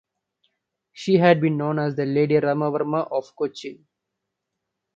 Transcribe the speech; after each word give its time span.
She 0.93 1.17
had 1.17 1.39
been 1.39 1.57
known 1.57 1.77
as 1.77 1.95
Lady 1.95 2.37
Rama 2.37 2.71
Varma 2.71 3.07
of 3.11 3.35
Cochin. 3.35 3.85